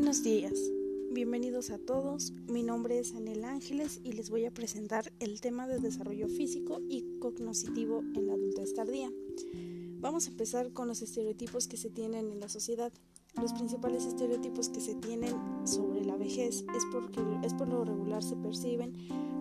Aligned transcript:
Buenos 0.00 0.22
días, 0.22 0.54
bienvenidos 1.10 1.68
a 1.68 1.76
todos. 1.76 2.32
Mi 2.48 2.62
nombre 2.62 2.98
es 2.98 3.14
Anel 3.14 3.44
Ángeles 3.44 4.00
y 4.02 4.12
les 4.12 4.30
voy 4.30 4.46
a 4.46 4.50
presentar 4.50 5.12
el 5.20 5.42
tema 5.42 5.68
de 5.68 5.78
desarrollo 5.78 6.26
físico 6.26 6.80
y 6.88 7.18
cognitivo 7.18 8.00
en 8.14 8.26
la 8.26 8.32
adultez 8.32 8.72
tardía. 8.72 9.12
Vamos 10.00 10.26
a 10.26 10.30
empezar 10.30 10.72
con 10.72 10.88
los 10.88 11.02
estereotipos 11.02 11.68
que 11.68 11.76
se 11.76 11.90
tienen 11.90 12.32
en 12.32 12.40
la 12.40 12.48
sociedad. 12.48 12.90
Los 13.38 13.52
principales 13.52 14.06
estereotipos 14.06 14.70
que 14.70 14.80
se 14.80 14.94
tienen 14.94 15.36
sobre 15.66 16.02
la 16.02 16.16
vejez 16.16 16.64
es 16.74 16.84
porque 16.90 17.20
es 17.44 17.52
por 17.52 17.68
lo 17.68 17.84
regular 17.84 18.22
se 18.22 18.36
perciben 18.36 18.94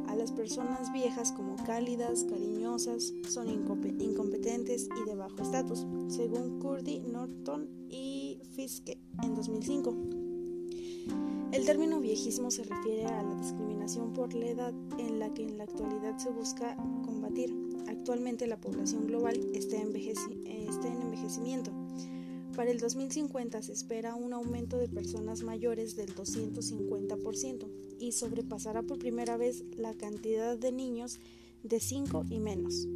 a 0.10 0.16
las 0.18 0.34
personas 0.34 0.92
viejas 0.92 1.32
como 1.32 1.56
cálidas, 1.66 2.26
cariñosas, 2.26 3.14
son 3.30 3.48
incompetentes 3.48 4.90
y 5.02 5.10
de 5.10 5.16
bajo 5.16 5.42
estatus, 5.42 5.88
según 6.10 6.60
Curdy, 6.60 7.00
Norton 7.00 7.70
y 7.90 8.42
Fiske 8.52 9.00
en 9.24 9.36
2005. 9.36 10.19
El 11.52 11.66
término 11.66 12.00
viejismo 12.00 12.52
se 12.52 12.64
refiere 12.64 13.08
a 13.08 13.24
la 13.24 13.36
discriminación 13.36 14.14
por 14.14 14.36
la 14.36 14.46
edad 14.46 14.74
en 15.00 15.18
la 15.18 15.34
que 15.34 15.42
en 15.42 15.58
la 15.58 15.64
actualidad 15.64 16.16
se 16.20 16.30
busca 16.30 16.76
combatir. 17.04 17.52
Actualmente 17.88 18.46
la 18.46 18.62
población 18.62 19.08
global 19.08 19.36
está, 19.56 19.78
está 19.78 20.88
en 20.88 21.02
envejecimiento. 21.02 21.72
Para 22.56 22.70
el 22.70 22.80
2050 22.80 23.64
se 23.64 23.74
espera 23.74 24.14
un 24.14 24.34
aumento 24.34 24.78
de 24.78 24.90
personas 24.90 25.42
mayores 25.42 25.96
del 25.96 26.14
250% 26.14 27.68
y 28.00 28.12
sobrepasará 28.12 28.84
por 28.84 29.00
primera 29.00 29.36
vez 29.36 29.64
la 29.76 29.96
cantidad 29.96 30.56
de 30.56 30.72
niños 30.72 31.20
de 31.64 31.80
5 31.80 32.26
y 32.30 32.40
menos. 32.40 32.88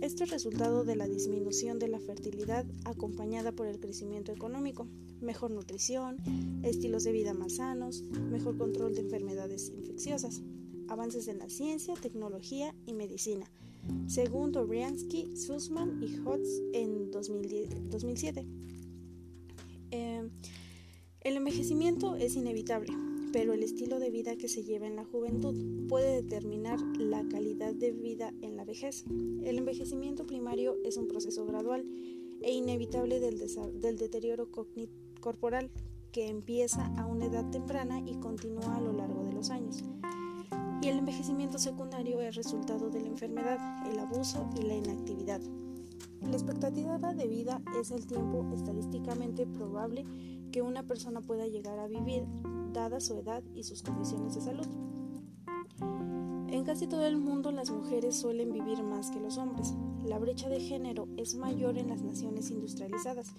Esto 0.00 0.24
es 0.24 0.30
resultado 0.30 0.84
de 0.84 0.94
la 0.94 1.08
disminución 1.08 1.78
de 1.78 1.88
la 1.88 1.98
fertilidad 1.98 2.66
acompañada 2.84 3.52
por 3.52 3.66
el 3.66 3.80
crecimiento 3.80 4.30
económico, 4.30 4.86
mejor 5.20 5.50
nutrición, 5.50 6.18
estilos 6.62 7.04
de 7.04 7.12
vida 7.12 7.32
más 7.32 7.56
sanos, 7.56 8.02
mejor 8.02 8.58
control 8.58 8.94
de 8.94 9.00
enfermedades 9.00 9.70
infecciosas, 9.70 10.42
avances 10.88 11.28
en 11.28 11.38
la 11.38 11.48
ciencia, 11.48 11.94
tecnología 11.94 12.74
y 12.84 12.92
medicina, 12.92 13.50
según 14.06 14.52
Dobriansky, 14.52 15.34
Sussman 15.34 16.02
y 16.02 16.18
Hotz 16.18 16.46
en 16.74 17.10
2007. 17.10 18.46
Eh, 19.92 20.30
el 21.22 21.36
envejecimiento 21.36 22.16
es 22.16 22.36
inevitable, 22.36 22.92
pero 23.32 23.52
el 23.52 23.62
estilo 23.62 23.98
de 23.98 24.10
vida 24.10 24.36
que 24.36 24.48
se 24.48 24.62
lleva 24.62 24.86
en 24.86 24.96
la 24.96 25.04
juventud 25.04 25.86
puede 25.88 26.22
determinar 26.22 26.78
la 26.98 27.26
calidad 27.28 27.74
de 27.74 27.92
vida 27.92 28.32
en 28.42 28.56
la 28.56 28.64
vejez. 28.64 29.04
El 29.44 29.58
envejecimiento 29.58 30.26
primario 30.26 30.76
es 30.84 30.96
un 30.96 31.08
proceso 31.08 31.46
gradual 31.46 31.84
e 32.42 32.52
inevitable 32.52 33.20
del, 33.20 33.38
deterioro 33.96 34.48
corporal 35.20 35.70
que 36.12 36.28
empieza 36.28 36.86
a 36.96 37.06
una 37.06 37.26
edad 37.26 37.50
temprana 37.50 38.00
y 38.00 38.14
continúa 38.16 38.76
a 38.76 38.80
lo 38.80 38.92
largo 38.92 39.24
de 39.24 39.32
los 39.32 39.50
años. 39.50 39.84
Y 40.82 40.88
el 40.88 40.98
envejecimiento 40.98 41.58
secundario 41.58 42.20
es 42.20 42.36
resultado 42.36 42.90
de 42.90 43.00
la 43.00 43.08
enfermedad, 43.08 43.58
el 43.90 43.98
abuso 43.98 44.48
y 44.54 44.62
la 44.62 44.76
inactividad. 44.76 45.40
La 46.22 46.32
expectativa 46.32 46.98
de 46.98 47.28
vida 47.28 47.60
es 47.80 47.90
el 47.90 48.06
tiempo 48.06 48.46
estadísticamente 48.54 49.46
probable 49.46 50.04
que 50.50 50.62
una 50.62 50.82
persona 50.82 51.20
pueda 51.20 51.46
llegar 51.46 51.78
a 51.78 51.86
vivir 51.86 52.24
dada 52.76 53.00
su 53.00 53.14
edad 53.14 53.42
y 53.54 53.64
sus 53.64 53.82
condiciones 53.82 54.34
de 54.34 54.42
salud. 54.42 54.66
En 56.50 56.62
casi 56.64 56.86
todo 56.86 57.06
el 57.06 57.16
mundo 57.16 57.50
las 57.50 57.70
mujeres 57.70 58.16
suelen 58.16 58.52
vivir 58.52 58.82
más 58.82 59.10
que 59.10 59.18
los 59.18 59.38
hombres. 59.38 59.72
La 60.04 60.18
brecha 60.18 60.50
de 60.50 60.60
género 60.60 61.08
es 61.16 61.36
mayor 61.36 61.78
en 61.78 61.88
las 61.88 62.02
naciones 62.02 62.50
industrializadas, 62.50 63.32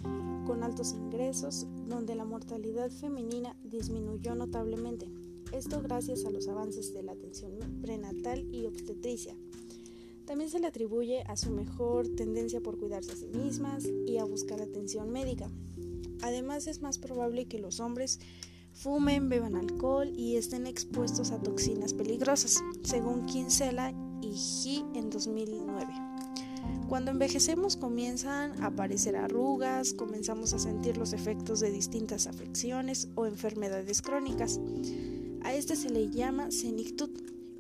con 0.47 0.63
altos 0.63 0.93
ingresos, 0.93 1.67
donde 1.87 2.15
la 2.15 2.25
mortalidad 2.25 2.89
femenina 2.89 3.55
disminuyó 3.63 4.33
notablemente. 4.33 5.07
Esto 5.51 5.83
gracias 5.83 6.25
a 6.25 6.31
los 6.31 6.47
avances 6.47 6.91
de 6.95 7.03
la 7.03 7.11
atención 7.11 7.53
prenatal 7.79 8.43
y 8.51 8.65
obstetricia. 8.65 9.35
También 10.25 10.49
se 10.49 10.59
le 10.59 10.65
atribuye 10.65 11.21
a 11.27 11.37
su 11.37 11.51
mejor 11.51 12.09
tendencia 12.09 12.59
por 12.59 12.79
cuidarse 12.79 13.11
a 13.11 13.15
sí 13.15 13.27
mismas 13.27 13.85
y 13.85 14.17
a 14.17 14.25
buscar 14.25 14.61
atención 14.61 15.11
médica. 15.11 15.47
Además 16.23 16.65
es 16.65 16.81
más 16.81 16.97
probable 16.97 17.45
que 17.45 17.59
los 17.59 17.79
hombres 17.79 18.19
fumen, 18.77 19.27
beban 19.27 19.55
alcohol 19.55 20.11
y 20.15 20.35
estén 20.35 20.67
expuestos 20.67 21.31
a 21.31 21.41
toxinas 21.41 21.93
peligrosas, 21.93 22.63
según 22.83 23.25
Kinsella 23.25 23.91
y 24.21 24.35
He 24.35 24.97
en 24.97 25.09
2009. 25.09 25.87
Cuando 26.87 27.11
envejecemos 27.11 27.75
comienzan 27.75 28.61
a 28.61 28.67
aparecer 28.67 29.15
arrugas, 29.15 29.93
comenzamos 29.93 30.53
a 30.53 30.59
sentir 30.59 30.97
los 30.97 31.13
efectos 31.13 31.59
de 31.59 31.71
distintas 31.71 32.27
afecciones 32.27 33.09
o 33.15 33.25
enfermedades 33.25 34.01
crónicas. 34.01 34.59
A 35.41 35.53
este 35.53 35.75
se 35.75 35.89
le 35.89 36.09
llama 36.09 36.51
senictud, 36.51 37.09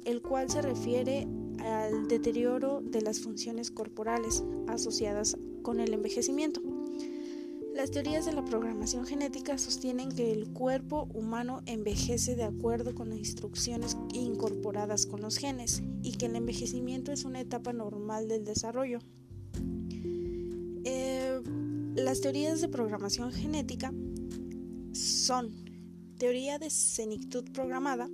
el 0.05 0.21
cual 0.21 0.49
se 0.49 0.61
refiere 0.61 1.27
al 1.59 2.07
deterioro 2.07 2.81
de 2.81 3.01
las 3.01 3.19
funciones 3.19 3.71
corporales 3.71 4.43
asociadas 4.67 5.35
con 5.63 5.79
el 5.79 5.93
envejecimiento. 5.93 6.61
Las 7.87 7.93
teorías 7.93 8.25
de 8.25 8.33
la 8.33 8.43
programación 8.43 9.05
genética 9.05 9.57
sostienen 9.57 10.11
que 10.11 10.33
el 10.33 10.51
cuerpo 10.51 11.07
humano 11.13 11.61
envejece 11.65 12.35
de 12.35 12.43
acuerdo 12.43 12.93
con 12.93 13.07
las 13.07 13.17
instrucciones 13.17 13.95
incorporadas 14.13 15.05
con 15.05 15.21
los 15.21 15.37
genes 15.37 15.81
y 16.03 16.11
que 16.11 16.25
el 16.25 16.35
envejecimiento 16.35 17.13
es 17.13 17.23
una 17.23 17.39
etapa 17.39 17.71
normal 17.71 18.27
del 18.27 18.43
desarrollo. 18.43 18.99
Eh, 20.83 21.41
las 21.95 22.19
teorías 22.19 22.59
de 22.59 22.67
programación 22.67 23.31
genética 23.31 23.93
son 24.91 25.55
teoría 26.17 26.59
de 26.59 26.69
senectud 26.69 27.45
programada. 27.53 28.09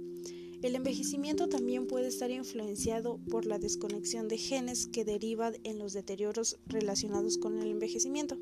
El 0.62 0.76
envejecimiento 0.76 1.50
también 1.50 1.88
puede 1.88 2.10
estar 2.10 2.30
influenciado 2.30 3.18
por 3.28 3.48
la 3.48 3.58
desconexión 3.58 4.28
de 4.28 4.38
genes 4.38 4.86
que 4.86 5.04
deriva 5.04 5.52
en 5.64 5.80
los 5.80 5.94
deterioros 5.94 6.60
relacionados 6.68 7.40
con 7.40 7.58
el 7.58 7.72
envejecimiento. 7.72 8.38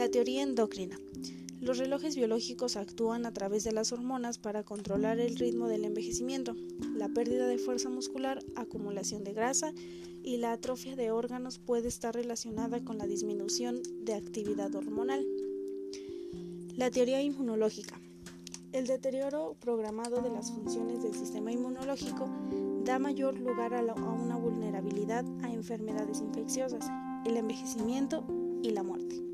La 0.00 0.10
teoría 0.10 0.42
endocrina. 0.42 0.98
Los 1.60 1.76
relojes 1.76 2.16
biológicos 2.16 2.76
actúan 2.76 3.26
a 3.26 3.34
través 3.34 3.64
de 3.64 3.72
las 3.72 3.92
hormonas 3.92 4.38
para 4.38 4.62
controlar 4.62 5.20
el 5.20 5.36
ritmo 5.36 5.68
del 5.68 5.84
envejecimiento, 5.84 6.56
la 6.94 7.10
pérdida 7.10 7.46
de 7.46 7.58
fuerza 7.58 7.90
muscular, 7.90 8.42
acumulación 8.56 9.24
de 9.24 9.34
grasa 9.34 9.74
y 10.22 10.38
la 10.38 10.52
atrofia 10.52 10.96
de 10.96 11.10
órganos 11.10 11.58
puede 11.58 11.88
estar 11.88 12.14
relacionada 12.14 12.82
con 12.82 12.96
la 12.96 13.06
disminución 13.06 13.82
de 14.06 14.14
actividad 14.14 14.74
hormonal. 14.74 15.26
La 16.78 16.90
teoría 16.90 17.20
inmunológica. 17.20 18.00
El 18.72 18.86
deterioro 18.86 19.54
programado 19.60 20.22
de 20.22 20.30
las 20.30 20.50
funciones 20.50 21.02
del 21.02 21.14
sistema 21.14 21.52
inmunológico 21.52 22.26
da 22.86 22.98
mayor 22.98 23.38
lugar 23.38 23.74
a, 23.74 23.80
a 23.80 24.12
una 24.12 24.38
vulnerabilidad 24.38 25.26
a 25.42 25.52
enfermedades 25.52 26.22
infecciosas, 26.22 26.86
el 27.26 27.36
envejecimiento 27.36 28.24
y 28.62 28.70
la 28.70 28.82
muerte. 28.82 29.29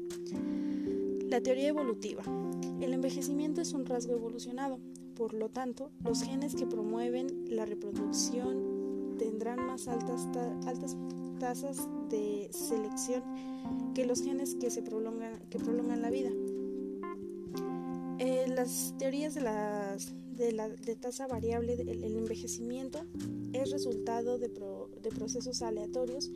La 1.29 1.41
teoría 1.41 1.69
evolutiva. 1.69 2.23
El 2.81 2.93
envejecimiento 2.93 3.61
es 3.61 3.73
un 3.73 3.87
rasgo 3.87 4.13
evolucionado, 4.13 4.79
por 5.17 5.33
lo 5.33 5.49
tanto, 5.49 5.91
los 6.05 6.23
genes 6.23 6.55
que 6.55 6.67
promueven 6.67 7.47
la 7.49 7.65
reproducción 7.65 9.17
tendrán 9.19 9.67
más 9.67 9.89
altas, 9.89 10.29
altas 10.67 10.97
tasas 11.39 11.89
de 12.11 12.49
selección 12.53 13.23
que 13.95 14.07
los 14.07 14.23
genes 14.23 14.55
que, 14.55 14.71
se 14.71 14.83
prolongan, 14.83 15.41
que 15.51 15.59
prolongan 15.59 16.03
la 16.03 16.11
vida. 16.11 16.31
Eh, 18.19 18.47
las 18.49 18.95
teorías 18.99 19.35
de, 19.35 19.41
las, 19.41 20.13
de, 20.37 20.53
la, 20.53 20.69
de 20.69 20.97
tasa 20.97 21.27
variable 21.27 21.77
del 21.77 22.17
envejecimiento 22.17 23.05
es 23.53 23.71
resultado 23.71 24.39
de, 24.39 24.49
de 24.49 25.11
procesos 25.11 25.63
aleatorios 25.63 26.31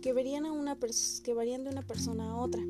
que 0.00 0.12
varían, 0.12 0.44
de 0.44 0.50
una 0.50 1.82
persona 1.86 2.30
a 2.30 2.36
otra 2.36 2.62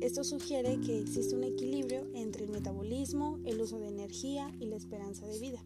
esto 0.00 0.22
sugiere 0.22 0.78
que 0.80 1.00
existe 1.00 1.34
un 1.34 1.44
equilibrio 1.44 2.06
entre 2.14 2.44
el 2.44 2.50
metabolismo, 2.50 3.38
el 3.44 3.60
uso 3.60 3.78
de 3.78 3.88
energía 3.88 4.54
y 4.60 4.66
la 4.66 4.76
esperanza 4.76 5.26
de 5.26 5.38
vida. 5.38 5.64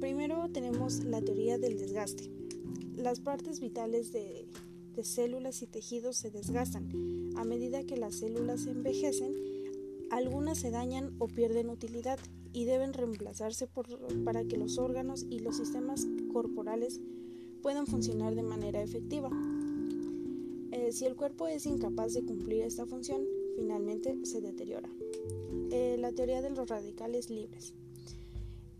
Primero 0.00 0.48
tenemos 0.52 1.04
la 1.04 1.20
teoría 1.20 1.58
del 1.58 1.78
desgaste. 1.78 2.30
Las 2.96 3.20
partes 3.20 3.60
vitales 3.60 4.12
de, 4.12 4.46
células 5.02 5.60
y 5.62 5.66
tejidos 5.66 6.16
se 6.16 6.30
desgastan. 6.30 6.88
A 7.36 7.44
medida 7.44 7.84
que 7.84 7.96
las 7.96 8.16
células 8.16 8.66
envejecen, 8.66 9.34
algunas 10.10 10.58
se 10.58 10.70
dañan 10.70 11.14
o 11.18 11.26
pierden 11.26 11.68
utilidad 11.68 12.18
y 12.52 12.64
deben 12.64 12.92
reemplazarse 12.92 13.68
para 14.24 14.44
que 14.44 14.56
los 14.56 14.78
órganos 14.78 15.26
y 15.28 15.40
los 15.40 15.56
sistemas 15.56 16.06
corporales 16.32 17.00
puedan 17.60 17.86
funcionar 17.86 18.34
de 18.34 18.42
manera 18.42 18.82
efectiva. 18.82 19.30
Eh, 20.76 20.92
si 20.92 21.06
el 21.06 21.16
cuerpo 21.16 21.46
es 21.46 21.64
incapaz 21.64 22.12
de 22.12 22.22
cumplir 22.22 22.62
esta 22.62 22.84
función, 22.84 23.22
finalmente 23.56 24.14
se 24.26 24.42
deteriora. 24.42 24.90
Eh, 25.70 25.96
la 25.98 26.12
teoría 26.12 26.42
de 26.42 26.50
los 26.50 26.68
radicales 26.68 27.30
libres. 27.30 27.72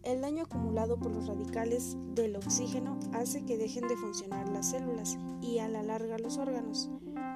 El 0.02 0.20
daño 0.20 0.44
acumulado 0.44 0.98
por 0.98 1.10
los 1.10 1.26
radicales 1.26 1.96
del 2.14 2.37
oxígeno 2.37 3.00
hace 3.14 3.46
que 3.46 3.56
dejen 3.56 3.88
de 3.88 3.96
funcionar 3.96 4.46
las 4.50 4.72
células 4.72 5.16
y 5.40 5.58
a 5.58 5.69
la 5.69 5.82
larga 5.82 6.19
los 6.19 6.37
órganos. 6.37 6.90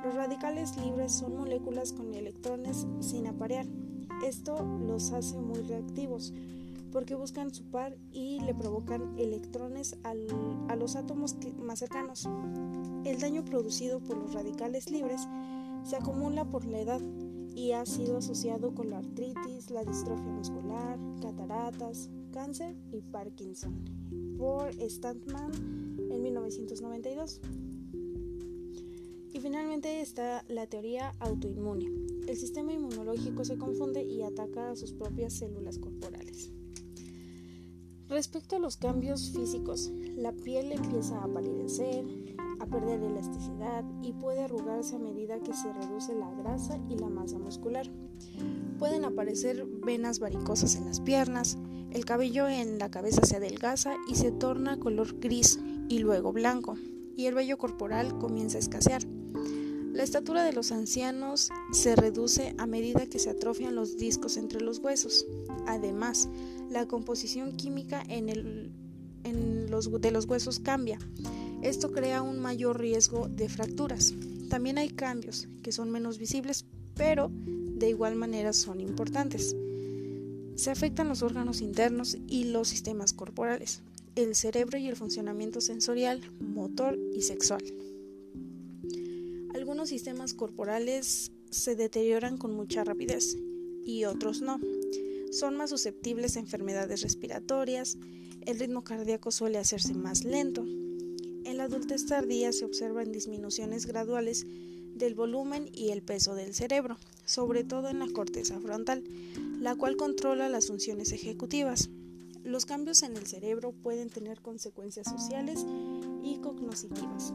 Los 0.04 0.14
radicales 0.14 0.76
libres 0.76 1.12
son 1.12 1.38
moléculas 1.38 1.94
con 1.94 2.12
electrones 2.12 2.86
sin 3.00 3.28
aparear 3.28 3.66
Esto 4.26 4.62
los 4.86 5.12
hace 5.12 5.38
muy 5.38 5.62
reactivos 5.62 6.34
porque 6.92 7.14
buscan 7.14 7.52
su 7.52 7.64
par 7.64 7.96
y 8.12 8.40
le 8.40 8.54
provocan 8.54 9.18
electrones 9.18 9.96
a 10.02 10.14
los 10.76 10.96
átomos 10.96 11.36
más 11.58 11.78
cercanos. 11.78 12.28
El 13.04 13.20
daño 13.20 13.44
producido 13.44 14.00
por 14.00 14.16
los 14.16 14.32
radicales 14.32 14.90
libres 14.90 15.26
se 15.84 15.96
acumula 15.96 16.44
por 16.44 16.64
la 16.66 16.80
edad 16.80 17.00
y 17.54 17.72
ha 17.72 17.84
sido 17.86 18.18
asociado 18.18 18.74
con 18.74 18.90
la 18.90 18.98
artritis, 18.98 19.70
la 19.70 19.84
distrofia 19.84 20.30
muscular, 20.30 20.98
cataratas, 21.20 22.08
cáncer 22.32 22.76
y 22.92 23.00
Parkinson 23.00 23.84
por 24.38 24.72
Statman 24.72 25.52
en 26.10 26.22
1992. 26.22 27.40
Y 29.32 29.40
finalmente 29.40 30.00
está 30.00 30.44
la 30.48 30.66
teoría 30.66 31.14
autoinmune. 31.20 31.86
El 32.26 32.36
sistema 32.36 32.72
inmunológico 32.72 33.44
se 33.44 33.58
confunde 33.58 34.02
y 34.02 34.22
ataca 34.22 34.70
a 34.70 34.76
sus 34.76 34.92
propias 34.92 35.34
células 35.34 35.78
corporales. 35.78 36.19
Respecto 38.10 38.56
a 38.56 38.58
los 38.58 38.76
cambios 38.76 39.30
físicos, 39.30 39.92
la 40.16 40.32
piel 40.32 40.72
empieza 40.72 41.22
a 41.22 41.28
palidecer, 41.28 42.04
a 42.58 42.66
perder 42.66 43.00
elasticidad 43.00 43.84
y 44.02 44.12
puede 44.12 44.42
arrugarse 44.42 44.96
a 44.96 44.98
medida 44.98 45.38
que 45.38 45.54
se 45.54 45.72
reduce 45.72 46.16
la 46.16 46.28
grasa 46.32 46.76
y 46.88 46.96
la 46.96 47.08
masa 47.08 47.38
muscular. 47.38 47.88
Pueden 48.80 49.04
aparecer 49.04 49.64
venas 49.64 50.18
varicosas 50.18 50.74
en 50.74 50.86
las 50.86 51.00
piernas, 51.00 51.56
el 51.92 52.04
cabello 52.04 52.48
en 52.48 52.80
la 52.80 52.90
cabeza 52.90 53.24
se 53.24 53.36
adelgaza 53.36 53.94
y 54.08 54.16
se 54.16 54.32
torna 54.32 54.80
color 54.80 55.20
gris 55.20 55.60
y 55.88 56.00
luego 56.00 56.32
blanco, 56.32 56.76
y 57.14 57.26
el 57.26 57.36
vello 57.36 57.58
corporal 57.58 58.18
comienza 58.18 58.56
a 58.56 58.60
escasear. 58.60 59.02
La 60.00 60.04
estatura 60.04 60.44
de 60.44 60.54
los 60.54 60.72
ancianos 60.72 61.50
se 61.72 61.94
reduce 61.94 62.54
a 62.56 62.66
medida 62.66 63.04
que 63.04 63.18
se 63.18 63.28
atrofian 63.28 63.74
los 63.74 63.98
discos 63.98 64.38
entre 64.38 64.62
los 64.62 64.78
huesos. 64.78 65.26
Además, 65.66 66.26
la 66.70 66.88
composición 66.88 67.54
química 67.54 68.02
de 68.04 69.68
los 69.68 70.24
huesos 70.24 70.58
cambia. 70.58 70.98
Esto 71.60 71.92
crea 71.92 72.22
un 72.22 72.38
mayor 72.38 72.80
riesgo 72.80 73.28
de 73.28 73.50
fracturas. 73.50 74.14
También 74.48 74.78
hay 74.78 74.88
cambios 74.88 75.48
que 75.62 75.70
son 75.70 75.90
menos 75.90 76.16
visibles, 76.16 76.64
pero 76.94 77.30
de 77.30 77.90
igual 77.90 78.16
manera 78.16 78.54
son 78.54 78.80
importantes. 78.80 79.54
Se 80.54 80.70
afectan 80.70 81.10
los 81.10 81.20
órganos 81.20 81.60
internos 81.60 82.16
y 82.26 82.44
los 82.44 82.68
sistemas 82.68 83.12
corporales, 83.12 83.82
el 84.16 84.34
cerebro 84.34 84.78
y 84.78 84.88
el 84.88 84.96
funcionamiento 84.96 85.60
sensorial, 85.60 86.22
motor 86.40 86.98
y 87.12 87.20
sexual. 87.20 87.62
Algunos 89.70 89.90
sistemas 89.90 90.34
corporales 90.34 91.30
se 91.48 91.76
deterioran 91.76 92.38
con 92.38 92.52
mucha 92.52 92.82
rapidez 92.82 93.36
y 93.84 94.04
otros 94.04 94.42
no. 94.42 94.58
Son 95.30 95.56
más 95.56 95.70
susceptibles 95.70 96.36
a 96.36 96.40
enfermedades 96.40 97.02
respiratorias, 97.02 97.96
el 98.46 98.58
ritmo 98.58 98.82
cardíaco 98.82 99.30
suele 99.30 99.58
hacerse 99.58 99.94
más 99.94 100.24
lento. 100.24 100.64
En 100.64 101.56
la 101.56 101.64
adultez 101.64 102.04
tardía 102.04 102.50
se 102.50 102.64
observan 102.64 103.12
disminuciones 103.12 103.86
graduales 103.86 104.44
del 104.96 105.14
volumen 105.14 105.70
y 105.72 105.90
el 105.90 106.02
peso 106.02 106.34
del 106.34 106.52
cerebro, 106.52 106.96
sobre 107.24 107.62
todo 107.62 107.90
en 107.90 108.00
la 108.00 108.08
corteza 108.08 108.58
frontal, 108.58 109.04
la 109.60 109.76
cual 109.76 109.96
controla 109.96 110.48
las 110.48 110.66
funciones 110.66 111.12
ejecutivas. 111.12 111.90
Los 112.42 112.66
cambios 112.66 113.04
en 113.04 113.16
el 113.16 113.28
cerebro 113.28 113.70
pueden 113.70 114.10
tener 114.10 114.40
consecuencias 114.40 115.06
sociales 115.06 115.64
y 116.24 116.38
cognitivas. 116.38 117.32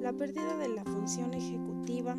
La 0.00 0.14
pérdida 0.14 0.56
de 0.56 0.68
la 0.68 0.82
función 0.84 1.34
ejecutiva 1.34 2.16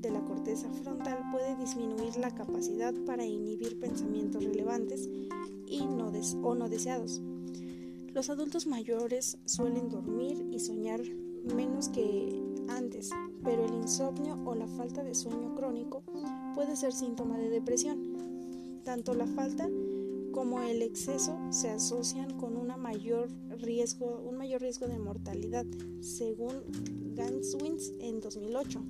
de 0.00 0.10
la 0.10 0.20
corteza 0.24 0.68
frontal 0.82 1.22
puede 1.30 1.54
disminuir 1.56 2.16
la 2.16 2.34
capacidad 2.34 2.92
para 3.06 3.24
inhibir 3.24 3.78
pensamientos 3.78 4.42
relevantes 4.42 5.08
y 5.66 5.86
no 5.86 6.10
o 6.42 6.54
no 6.56 6.68
deseados. 6.68 7.22
Los 8.12 8.30
adultos 8.30 8.66
mayores 8.66 9.38
suelen 9.44 9.88
dormir 9.88 10.44
y 10.50 10.58
soñar 10.58 11.00
menos 11.54 11.88
que 11.88 12.42
antes, 12.68 13.10
pero 13.44 13.64
el 13.64 13.74
insomnio 13.74 14.36
o 14.44 14.56
la 14.56 14.66
falta 14.66 15.04
de 15.04 15.14
sueño 15.14 15.54
crónico 15.54 16.02
puede 16.56 16.74
ser 16.74 16.92
síntoma 16.92 17.38
de 17.38 17.48
depresión. 17.48 18.80
Tanto 18.82 19.14
la 19.14 19.28
falta 19.28 19.68
como 20.32 20.62
el 20.62 20.82
exceso 20.82 21.38
se 21.50 21.70
asocian 21.70 22.38
con 22.38 22.56
una 22.56 22.76
mayor 22.76 23.28
riesgo, 23.58 24.20
un 24.20 24.36
mayor 24.36 24.60
riesgo 24.60 24.86
de 24.86 24.98
mortalidad, 24.98 25.66
según 26.00 26.62
Ganswins 27.14 27.92
en 28.00 28.20
2008. 28.20 28.82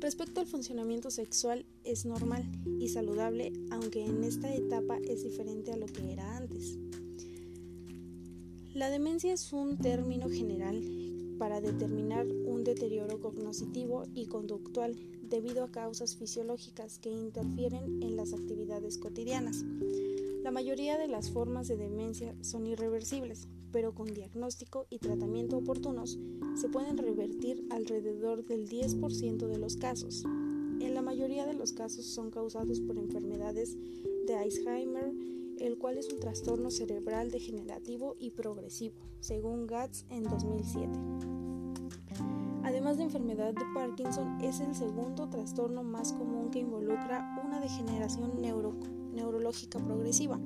Respecto 0.00 0.40
al 0.40 0.46
funcionamiento 0.46 1.10
sexual, 1.10 1.66
es 1.84 2.06
normal 2.06 2.50
y 2.78 2.88
saludable, 2.88 3.52
aunque 3.70 4.04
en 4.04 4.24
esta 4.24 4.54
etapa 4.54 4.96
es 4.98 5.22
diferente 5.24 5.72
a 5.72 5.76
lo 5.76 5.86
que 5.86 6.12
era 6.12 6.36
antes. 6.36 6.78
La 8.72 8.88
demencia 8.88 9.32
es 9.32 9.52
un 9.52 9.76
término 9.76 10.30
general 10.30 10.82
para 11.38 11.60
determinar 11.60 12.26
un 12.26 12.64
deterioro 12.64 13.20
cognitivo 13.20 14.04
y 14.14 14.26
conductual 14.26 14.96
debido 15.22 15.64
a 15.64 15.70
causas 15.70 16.16
fisiológicas 16.16 16.98
que 16.98 17.10
interfieren 17.10 18.02
en 18.02 18.16
las 18.16 18.32
actividades 18.32 18.69
cotidianas. 18.98 19.64
La 20.42 20.50
mayoría 20.50 20.98
de 20.98 21.06
las 21.06 21.30
formas 21.30 21.68
de 21.68 21.76
demencia 21.76 22.34
son 22.40 22.66
irreversibles, 22.66 23.48
pero 23.72 23.94
con 23.94 24.12
diagnóstico 24.12 24.86
y 24.90 24.98
tratamiento 24.98 25.58
oportunos 25.58 26.18
se 26.54 26.68
pueden 26.68 26.98
revertir 26.98 27.66
alrededor 27.70 28.44
del 28.44 28.68
10% 28.68 29.46
de 29.46 29.58
los 29.58 29.76
casos. 29.76 30.24
En 30.24 30.94
la 30.94 31.02
mayoría 31.02 31.46
de 31.46 31.54
los 31.54 31.72
casos 31.72 32.06
son 32.06 32.30
causados 32.30 32.80
por 32.80 32.96
enfermedades 32.96 33.76
de 34.26 34.34
Alzheimer, 34.34 35.12
el 35.58 35.76
cual 35.78 35.98
es 35.98 36.10
un 36.10 36.20
trastorno 36.20 36.70
cerebral 36.70 37.30
degenerativo 37.30 38.16
y 38.18 38.30
progresivo, 38.30 38.96
según 39.20 39.66
GATS 39.66 40.06
en 40.08 40.24
2007. 40.24 40.90
Además 42.62 42.96
de 42.96 43.04
enfermedad 43.04 43.52
de 43.52 43.64
Parkinson, 43.74 44.40
es 44.40 44.60
el 44.60 44.74
segundo 44.74 45.28
trastorno 45.28 45.82
más 45.82 46.12
común 46.12 46.50
que 46.50 46.60
involucra 46.60 47.34
una 47.50 47.60
degeneración 47.60 48.40
neurológica 49.12 49.80
progresiva. 49.80 50.38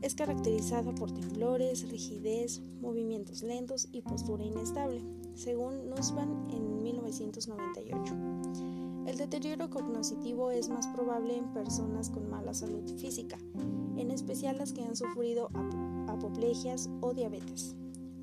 Es 0.00 0.14
caracterizada 0.14 0.94
por 0.94 1.12
temblores, 1.12 1.86
rigidez, 1.90 2.62
movimientos 2.80 3.42
lentos 3.42 3.88
y 3.92 4.00
postura 4.00 4.42
inestable, 4.42 5.02
según 5.34 5.90
Nussbaum 5.90 6.48
en 6.50 6.82
1998. 6.82 8.14
El 9.06 9.18
deterioro 9.18 9.68
cognitivo 9.68 10.50
es 10.50 10.70
más 10.70 10.86
probable 10.88 11.36
en 11.36 11.52
personas 11.52 12.08
con 12.08 12.30
mala 12.30 12.54
salud 12.54 12.88
física, 12.96 13.36
en 13.96 14.10
especial 14.10 14.56
las 14.56 14.72
que 14.72 14.84
han 14.84 14.96
sufrido 14.96 15.50
apoplegias 16.06 16.88
o 17.02 17.12
diabetes. 17.12 17.76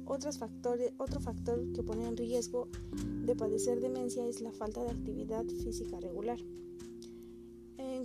otro 0.07 0.31
factor 0.31 1.71
que 1.73 1.83
pone 1.83 2.07
en 2.07 2.17
riesgo 2.17 2.67
de 3.25 3.35
padecer 3.35 3.79
demencia 3.79 4.25
es 4.25 4.41
la 4.41 4.51
falta 4.51 4.83
de 4.83 4.89
actividad 4.89 5.45
física 5.45 5.99
regular. 5.99 6.39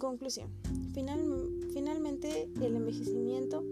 Conclusión, 0.01 0.49
finalmente 0.95 2.49
el 2.63 2.75
envejecimiento 2.75 3.63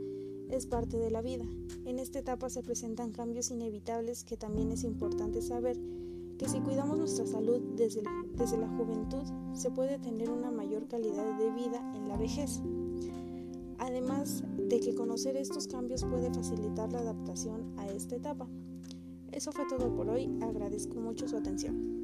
es 0.50 0.66
parte 0.66 0.98
de 0.98 1.10
la 1.10 1.22
vida. 1.22 1.46
En 1.86 1.98
esta 1.98 2.18
etapa 2.18 2.50
se 2.50 2.62
presentan 2.62 3.12
cambios 3.12 3.50
inevitables 3.50 4.24
que 4.24 4.36
también 4.36 4.70
es 4.70 4.84
importante 4.84 5.40
saber 5.40 5.78
que 6.38 6.46
si 6.46 6.60
cuidamos 6.60 6.98
nuestra 6.98 7.24
salud 7.24 7.62
desde, 7.76 8.02
desde 8.36 8.58
la 8.58 8.68
juventud, 8.68 9.22
se 9.54 9.70
puede 9.70 9.98
tener 9.98 10.28
una 10.28 10.50
mayor 10.50 10.86
calidad 10.86 11.38
de 11.38 11.50
vida 11.50 11.80
en 11.96 12.08
la 12.08 12.18
vejez. 12.18 12.60
Además 13.78 14.44
de 14.58 14.80
que 14.80 14.94
conocer 14.94 15.34
estos 15.34 15.66
cambios 15.66 16.04
puede 16.04 16.30
facilitar 16.30 16.92
la 16.92 16.98
adaptación 16.98 17.72
a 17.78 17.88
esta 17.88 18.16
etapa. 18.16 18.46
Eso 19.32 19.50
fue 19.50 19.64
todo 19.66 19.96
por 19.96 20.10
hoy, 20.10 20.28
agradezco 20.42 21.00
mucho 21.00 21.26
su 21.26 21.38
atención. 21.38 21.97